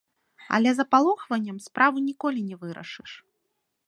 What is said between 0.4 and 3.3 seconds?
Але запалохваннем справу ніколі не вырашыш.